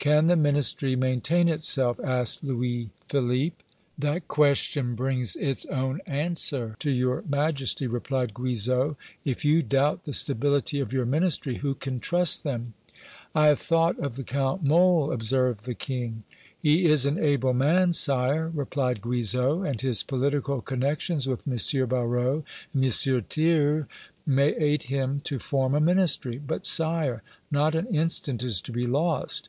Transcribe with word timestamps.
"Can 0.00 0.26
the 0.26 0.34
Ministry 0.34 0.96
maintain 0.96 1.46
itself?" 1.48 2.00
asked 2.02 2.42
Louis 2.42 2.90
Philippe. 3.08 3.62
"That 3.96 4.26
question 4.26 4.96
brings 4.96 5.36
its 5.36 5.66
own 5.66 6.00
answer 6.04 6.74
to 6.80 6.90
your 6.90 7.22
Majesty," 7.28 7.86
replied 7.86 8.34
Guizot. 8.34 8.96
"If 9.24 9.44
you 9.44 9.62
doubt 9.62 10.02
the 10.02 10.12
stability 10.12 10.80
of 10.80 10.92
your 10.92 11.06
Ministry, 11.06 11.58
who 11.58 11.76
can 11.76 12.00
trust 12.00 12.42
them?" 12.42 12.74
"I 13.36 13.46
have 13.46 13.60
thought 13.60 13.96
of 14.00 14.16
the 14.16 14.24
Count 14.24 14.64
Mole," 14.64 15.12
observed 15.12 15.64
the 15.64 15.76
King. 15.76 16.24
"He 16.60 16.86
is 16.86 17.06
an 17.06 17.16
able 17.16 17.54
man, 17.54 17.92
sire," 17.92 18.48
replied 18.52 19.00
Guizot; 19.00 19.64
"and 19.64 19.80
his 19.80 20.02
political 20.02 20.60
connections 20.60 21.28
with 21.28 21.44
M. 21.46 21.52
Barrot 21.86 22.42
and 22.74 22.84
M. 22.84 22.90
Thiers 22.90 23.84
may 24.26 24.56
aid 24.56 24.82
him 24.82 25.20
to 25.20 25.38
form 25.38 25.72
a 25.76 25.80
Ministry. 25.80 26.38
But, 26.44 26.66
sire, 26.66 27.22
not 27.52 27.76
an 27.76 27.86
instant 27.94 28.42
is 28.42 28.60
to 28.62 28.72
be 28.72 28.84
lost. 28.88 29.48